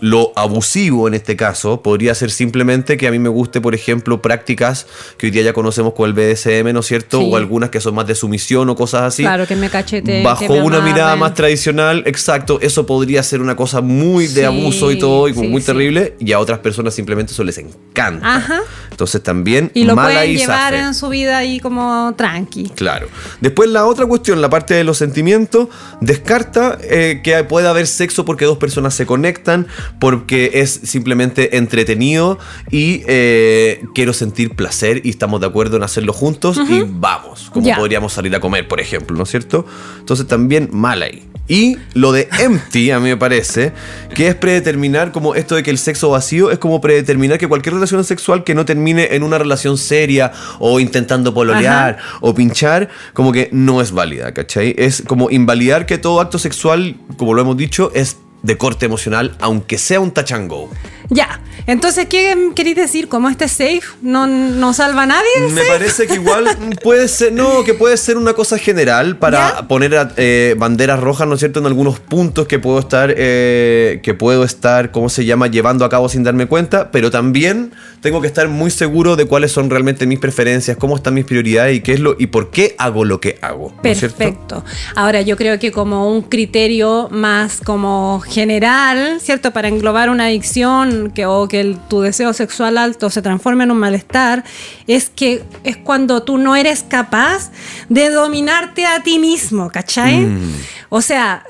[0.00, 4.20] Lo abusivo en este caso podría ser simplemente que a mí me guste, por ejemplo,
[4.20, 7.18] prácticas que hoy día ya conocemos con el BDSM, ¿no es cierto?
[7.20, 7.28] Sí.
[7.30, 9.22] O algunas que son más de sumisión o cosas así.
[9.22, 10.22] Claro, que me cachete.
[10.22, 14.90] Bajo una mirada más tradicional, exacto, eso podría ser una cosa muy de Sí, abuso
[14.90, 18.36] y todo, y sí, muy terrible, y a otras personas simplemente eso les encanta.
[18.36, 18.60] Ajá.
[18.90, 22.70] Entonces también Y lo pueden y llevar en su vida ahí como tranqui.
[22.70, 23.08] Claro.
[23.40, 25.68] Después la otra cuestión, la parte de los sentimientos,
[26.00, 29.66] descarta eh, que pueda haber sexo porque dos personas se conectan,
[29.98, 32.38] porque es simplemente entretenido
[32.70, 37.74] y eh, quiero sentir placer y estamos de acuerdo en hacerlo juntos y vamos, como
[37.74, 39.66] podríamos salir a comer, por ejemplo, ¿no es cierto?
[39.98, 41.22] Entonces también mal ahí.
[41.48, 43.72] Y lo de empty, a mí me parece,
[44.14, 47.74] que es predeterminar como esto de que el sexo vacío es como predeterminar que cualquier
[47.74, 53.30] relación sexual que no termine en una relación seria o intentando pololear o pinchar, como
[53.30, 54.74] que no es válida, ¿cachai?
[54.76, 59.34] Es como invalidar que todo acto sexual, como lo hemos dicho, es de corte emocional,
[59.40, 60.70] aunque sea un touch and go.
[61.10, 61.40] Ya.
[61.66, 63.08] Entonces, ¿qué queréis decir?
[63.08, 65.28] ¿Como este safe no, no salva a nadie?
[65.50, 65.68] Me safe?
[65.68, 66.46] parece que igual
[66.82, 69.68] puede ser, no, que puede ser una cosa general para ¿Ya?
[69.68, 74.14] poner eh, banderas rojas, ¿no es cierto?, en algunos puntos que puedo estar, eh, que
[74.14, 78.28] puedo estar, ¿cómo se llama?, llevando a cabo sin darme cuenta, pero también tengo que
[78.28, 81.94] estar muy seguro de cuáles son realmente mis preferencias, cómo están mis prioridades y qué
[81.94, 83.72] es lo y por qué hago lo que hago.
[83.82, 84.18] ¿no es cierto?
[84.18, 84.64] Perfecto.
[84.94, 89.50] Ahora, yo creo que como un criterio más como general, ¿cierto?
[89.52, 93.70] Para englobar una adicción que, o que el- tu deseo sexual alto se transforme en
[93.70, 94.44] un malestar,
[94.86, 97.50] es que es cuando tú no eres capaz
[97.88, 100.18] de dominarte a ti mismo, ¿cachai?
[100.26, 100.54] Mm.
[100.90, 101.44] O sea,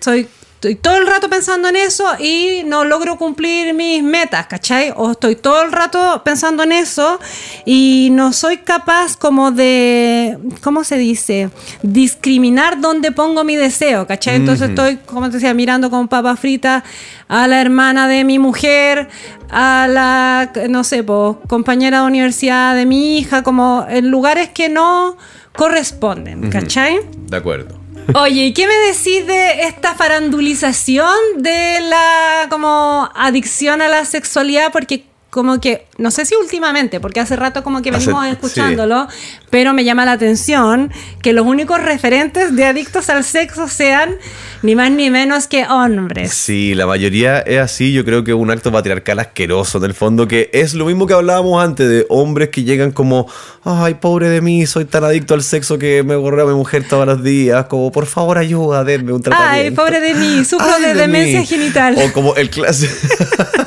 [0.00, 0.28] soy...
[0.62, 4.92] Estoy todo el rato pensando en eso y no logro cumplir mis metas, ¿cachai?
[4.94, 7.18] O estoy todo el rato pensando en eso
[7.66, 11.50] y no soy capaz como de, ¿cómo se dice?
[11.82, 14.36] Discriminar dónde pongo mi deseo, ¿cachai?
[14.36, 16.84] Entonces estoy, como te decía, mirando con papa frita
[17.26, 19.08] a la hermana de mi mujer,
[19.50, 24.68] a la, no sé, po, compañera de universidad de mi hija, como en lugares que
[24.68, 25.16] no
[25.56, 27.00] corresponden, ¿cachai?
[27.26, 27.81] De acuerdo.
[28.14, 34.70] Oye, ¿y qué me decís de esta farandulización de la como adicción a la sexualidad?
[34.72, 39.08] Porque como que, no sé si últimamente, porque hace rato como que Hace- venimos escuchándolo,
[39.48, 40.92] pero me llama la atención
[41.22, 44.16] que los únicos referentes de adictos al sexo sean
[44.60, 46.34] ni más ni menos que hombres.
[46.34, 47.94] Sí, la mayoría es así.
[47.94, 51.06] Yo creo que es un acto patriarcal asqueroso, en el fondo, que es lo mismo
[51.06, 53.26] que hablábamos antes de hombres que llegan como,
[53.64, 56.86] ay, pobre de mí, soy tan adicto al sexo que me gorreo a mi mujer
[56.86, 59.62] todos los días, como, por favor, ayuda, denme un tratamiento.
[59.62, 61.46] Ay, pobre de mí, sufro Ay, de, demencia mí.
[61.46, 61.96] genital.
[61.98, 62.92] O como el clásico.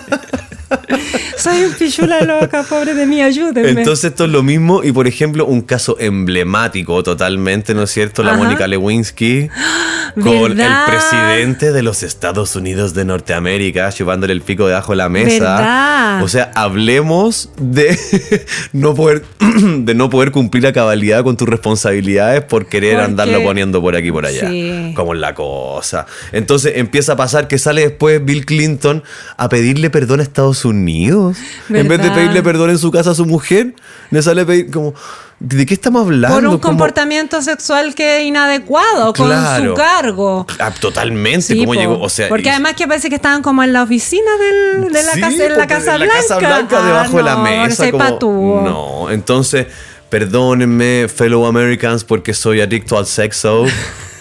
[1.46, 3.70] Soy un pichula loca, pobre de mí, ayúdenme.
[3.82, 8.24] Entonces esto es lo mismo y por ejemplo un caso emblemático totalmente, ¿no es cierto?
[8.24, 8.44] La Ajá.
[8.44, 9.50] Mónica Lewinsky
[10.22, 10.86] con ¿Verdad?
[10.88, 15.56] el presidente de los Estados Unidos de Norteamérica chupándole el pico debajo de la mesa.
[15.58, 16.24] ¿Verdad?
[16.24, 17.98] O sea, hablemos de
[18.74, 19.24] no poder
[19.80, 23.96] de no poder cumplir a cabalidad con tus responsabilidades por querer Porque- andarlo poniendo por
[23.96, 24.50] aquí y por allá.
[24.50, 24.94] Sí.
[24.96, 26.06] Como es la cosa.
[26.32, 29.04] Entonces empieza a pasar que sale después Bill Clinton
[29.38, 31.35] a pedirle perdón a Estados Unidos.
[31.70, 32.16] En vez de ¿Verdad?
[32.16, 33.74] pedirle perdón en su casa a su mujer,
[34.12, 34.94] le sale pedir como,
[35.40, 36.36] ¿de qué estamos hablando?
[36.38, 39.72] Por un Como- comportamiento sexual que es inadecuado con Claro.
[39.72, 40.48] su cargo.
[40.60, 41.80] Ah, totalmente, Sí, ¿cómo po.
[41.80, 42.00] llegó?
[42.02, 45.04] O sea, Porque y- además que parece que estaban como en la oficina del- de
[45.04, 46.16] la Sí, casa, en la Casa en Blanca.
[46.16, 47.92] la Casa Blanca Ah, debajo de la no, mesa.
[47.92, 49.68] como- no, entonces,
[50.10, 53.66] perdónenme, fellow Americans, porque soy adicto al sexo.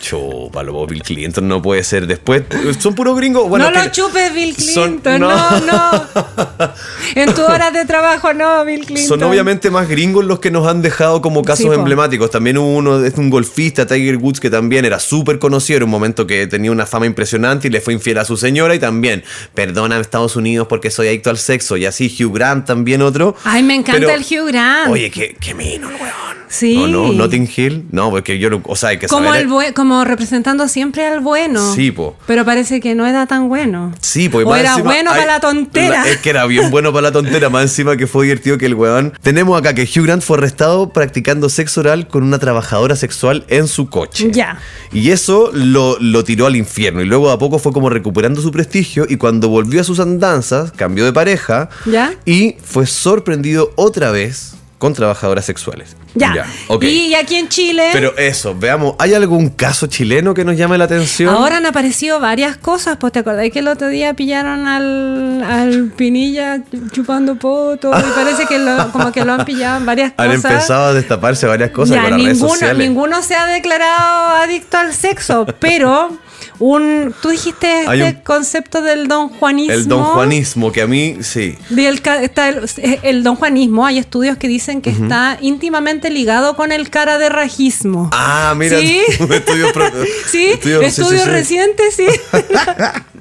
[0.09, 2.07] Chúpalo, Bill Clinton no puede ser.
[2.07, 2.43] Después,
[2.79, 3.49] son puros gringos.
[3.49, 5.21] Bueno, no lo chupes, Bill son- Clinton.
[5.21, 5.61] no.
[5.61, 5.61] no.
[5.61, 6.05] no,
[7.15, 9.07] En tu hora de trabajo, no, Bill Clinton.
[9.07, 12.31] Son obviamente más gringos los que nos han dejado como casos Sí, emblemáticos.
[12.31, 15.77] También hubo uno, es un golfista, Tiger Woods, que también era súper conocido.
[15.79, 18.75] Era un momento que tenía una fama impresionante y le fue infiel a su señora.
[18.75, 21.77] Y también, perdona Estados Unidos porque soy adicto al sexo.
[21.77, 23.37] Y así Hugh Grant también otro.
[23.45, 24.91] Ay, me encanta Pero- el Hugh Grant.
[24.91, 26.34] Oye, qué, qué mino weón.
[26.55, 26.77] Sí.
[26.77, 27.13] ¿O no?
[27.13, 27.87] Notting Hill.
[27.91, 29.49] No, porque yo, lo- o sea, hay que como, saber.
[29.67, 31.75] el como representando siempre al bueno.
[31.75, 32.17] Sí, po.
[32.27, 33.93] Pero parece que no era tan bueno.
[34.01, 36.05] Sí, O más era encima bueno hay- para la tontera.
[36.05, 38.67] la- es que era bien bueno para la tontera, más encima que fue divertido que
[38.67, 39.13] el weón.
[39.23, 43.67] Tenemos acá que Hugh Grant fue arrestado practicando sexo oral con una trabajadora sexual en
[43.67, 44.29] su coche.
[44.31, 44.59] Ya.
[44.93, 47.03] Y eso lo, lo tiró al infierno.
[47.03, 49.07] Y luego a poco fue como recuperando su prestigio.
[49.09, 51.69] Y cuando volvió a sus andanzas, cambió de pareja.
[51.87, 52.13] ¿Ya?
[52.25, 55.97] Y fue sorprendido otra vez con trabajadoras sexuales.
[56.15, 56.47] Ya.
[56.81, 57.89] Y aquí en Chile.
[57.93, 61.35] Pero eso, veamos, ¿hay algún caso chileno que nos llame la atención?
[61.35, 65.93] Ahora han aparecido varias cosas, pues te acordás que el otro día pillaron al, al
[65.97, 66.61] Pinilla
[66.93, 70.45] chupando poto y parece que lo, como que lo han pillado en varias Han cosas.
[70.53, 72.79] empezado a destaparse varias cosas Ya, con las redes ninguno, sociales.
[72.89, 76.11] ninguno se ha declarado adicto al sexo, pero
[76.59, 79.73] un tú dijiste este Hay un- concepto del don Juanismo.
[79.75, 81.57] El don Juanismo, que a mí, sí.
[82.03, 82.69] Ca- está el,
[83.03, 87.29] el don Juanismo, hay estudios que dicen que está íntimamente ligado con el cara de
[87.29, 88.11] rajismo.
[88.13, 89.01] Ah, mira, ¿Sí?
[89.09, 89.73] estudios
[90.31, 91.29] Sí, estudios- sí, sí.
[91.31, 92.07] recientes, sí.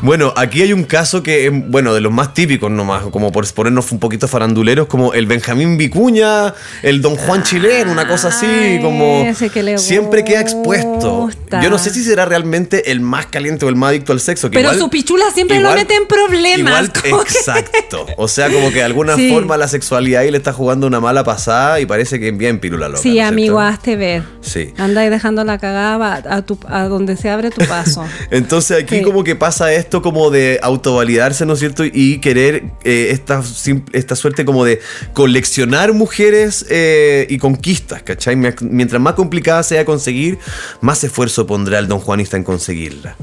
[0.00, 3.50] Bueno, aquí hay un caso que es, bueno, de los más típicos nomás, como por
[3.52, 8.78] ponernos un poquito faranduleros, como el Benjamín Vicuña, el Don Juan Chileno, una cosa así,
[8.82, 11.28] como que siempre queda expuesto.
[11.62, 14.50] Yo no sé si será realmente el más caliente o el más adicto al sexo.
[14.50, 16.58] que Pero igual- su pichula siempre lo mete en problemas.
[16.58, 18.06] igual- que- exacto.
[18.16, 19.30] O sea, como que de alguna Sí.
[19.30, 22.88] forma la sexualidad ahí le está jugando una mala pasada y parece que bien pirula
[22.88, 22.98] loca.
[22.98, 24.22] ¿no Sí, amigo, hazte ver.
[24.40, 24.72] Sí.
[24.78, 28.04] Anda ahí dejando la cagada a, a tu- a donde se abre tu paso.
[28.30, 29.02] Entonces aquí Sí.
[29.02, 31.82] como que pasa esto como de autovalidarse, ¿no es cierto?
[31.84, 33.42] Y querer eh, esta,
[33.92, 34.80] esta suerte como de
[35.14, 38.36] coleccionar mujeres eh, y conquistas, ¿cachai?
[38.36, 40.38] Mientras más complicada sea conseguir,
[40.80, 43.16] más esfuerzo pondrá el don Juanista en conseguirla.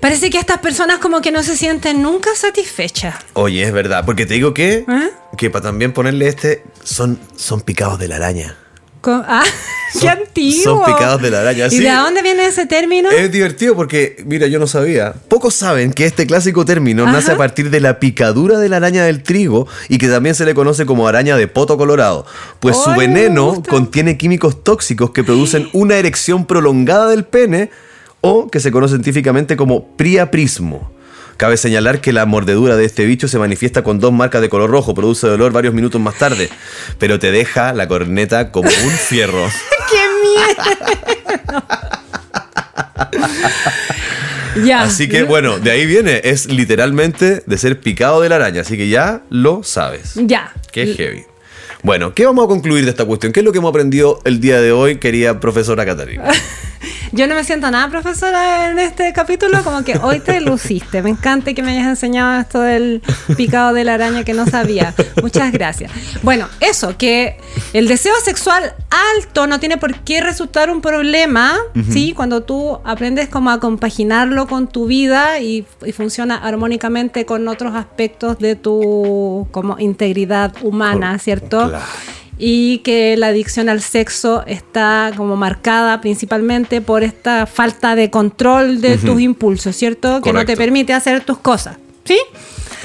[0.00, 3.16] Parece que estas personas como que no se sienten nunca satisfechas.
[3.32, 5.10] Oye, es verdad, porque te digo que, ¿Eh?
[5.36, 8.59] que para también ponerle este, son, son picados de la araña.
[9.04, 9.42] Ah,
[9.92, 10.62] qué Son- antiguo.
[10.62, 11.78] son picados de la araña, ¿Y sí.
[11.82, 13.10] de dónde viene ese término?
[13.10, 15.14] Es divertido porque, mira, yo no sabía.
[15.28, 17.12] Pocos saben que este clásico término Ajá.
[17.12, 20.44] nace a partir de la picadura de la araña del trigo y que también se
[20.44, 22.26] le conoce como araña de poto colorado.
[22.60, 27.70] Pues su veneno contiene químicos tóxicos que producen una erección prolongada del pene
[28.20, 30.92] o que se conoce científicamente como priaprismo.
[31.40, 34.68] Cabe señalar que la mordedura de este bicho se manifiesta con dos marcas de color
[34.68, 36.50] rojo, produce dolor varios minutos más tarde,
[36.98, 39.48] pero te deja la corneta como un fierro.
[39.90, 41.62] ¡Qué miedo!
[44.66, 44.82] ya.
[44.82, 48.76] Así que bueno, de ahí viene, es literalmente de ser picado de la araña, así
[48.76, 50.16] que ya lo sabes.
[50.16, 50.52] Ya.
[50.72, 51.24] Qué heavy.
[51.82, 53.32] Bueno, ¿qué vamos a concluir de esta cuestión?
[53.32, 56.24] ¿Qué es lo que hemos aprendido el día de hoy, querida profesora Catarina?
[57.12, 61.02] Yo no me siento nada profesora en este capítulo, como que hoy te luciste.
[61.02, 63.02] Me encanta que me hayas enseñado esto del
[63.36, 64.94] picado de la araña que no sabía.
[65.22, 65.90] Muchas gracias.
[66.22, 67.38] Bueno, eso, que
[67.72, 68.74] el deseo sexual
[69.16, 71.56] alto no tiene por qué resultar un problema,
[71.90, 72.12] ¿sí?
[72.14, 77.74] Cuando tú aprendes como a compaginarlo con tu vida y, y funciona armónicamente con otros
[77.74, 81.68] aspectos de tu como integridad humana, Por- ¿cierto?
[81.68, 81.84] claro.
[82.42, 88.80] Y que la adicción al sexo está como marcada principalmente por esta falta de control
[88.80, 90.22] de tus impulsos, ¿cierto?
[90.22, 91.76] Que no te permite hacer tus cosas.
[92.04, 92.18] ¿Sí?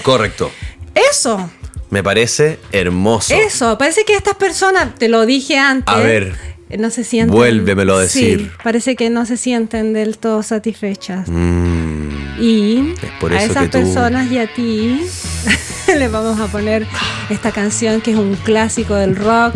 [0.04, 0.52] Correcto.
[0.94, 1.50] Eso,
[1.90, 3.34] Me parece hermoso.
[3.34, 3.78] eso.
[3.78, 5.94] Parece que estas personas, te lo dije antes.
[5.96, 6.55] A ver.
[6.78, 7.36] No se sienten.
[7.36, 8.40] Vuélvemelo a decir.
[8.40, 11.28] Sí, parece que no se sienten del todo satisfechas.
[11.30, 12.10] Mm,
[12.42, 15.02] Y por a esas tú- personas y a ti
[15.98, 16.86] le vamos a poner
[17.30, 19.54] esta canción que es un clásico del rock.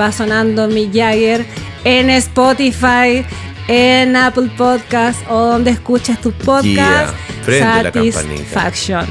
[0.00, 1.44] Va sonando Mick Jagger
[1.84, 3.24] en Spotify,
[3.68, 6.64] en Apple Podcast o donde escuches tu podcast.
[6.66, 7.14] Yeah.
[7.44, 8.44] Prende la campanita.
[8.60, 9.06] Satisfaction.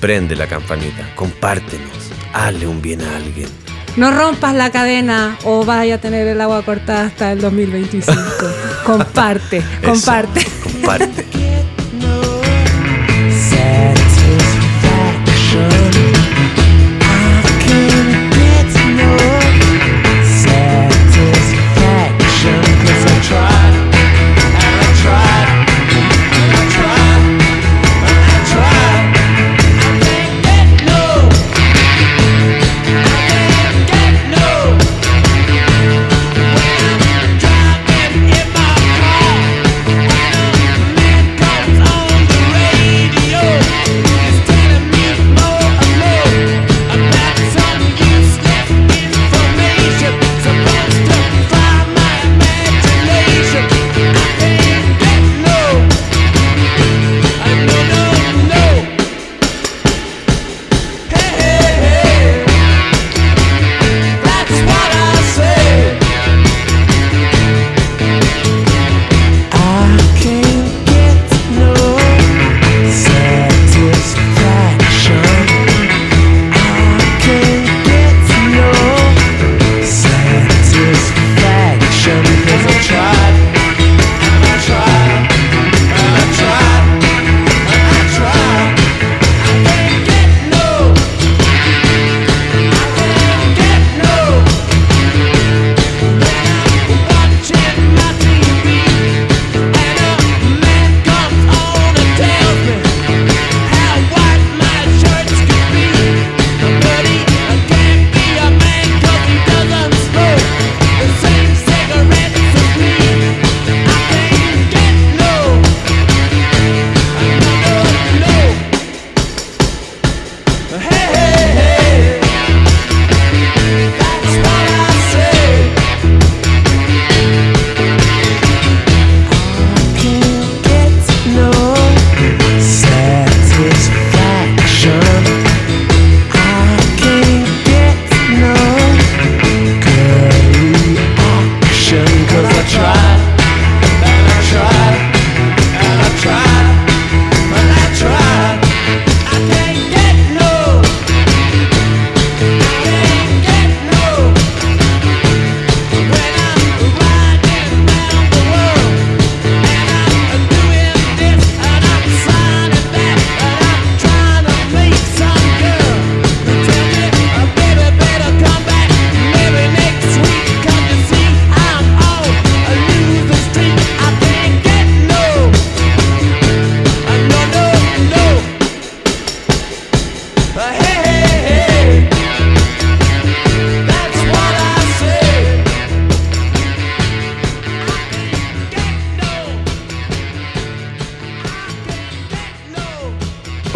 [0.00, 3.48] prende la campanita, compártenos, hazle un bien a alguien.
[3.96, 8.14] No rompas la cadena o vaya a tener el agua cortada hasta el 2025.
[8.84, 10.46] comparte, Eso, comparte.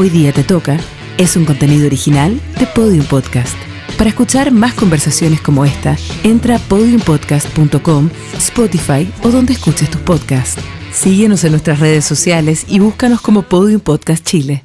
[0.04, 0.76] Hoy día te toca
[1.16, 3.56] es un contenido original de Podium Podcast.
[3.96, 10.60] Para escuchar más conversaciones como esta, entra a podiumpodcast.com, Spotify o donde escuches tus podcasts.
[10.92, 14.64] Síguenos en nuestras redes sociales y búscanos como Podium Podcast Chile.